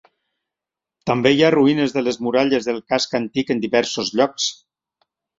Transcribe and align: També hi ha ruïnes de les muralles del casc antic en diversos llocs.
També 1.09 1.31
hi 1.33 1.43
ha 1.47 1.51
ruïnes 1.55 1.93
de 1.97 2.01
les 2.07 2.17
muralles 2.27 2.69
del 2.69 2.79
casc 2.93 3.13
antic 3.19 3.51
en 3.57 3.61
diversos 3.67 4.09
llocs. 4.21 4.49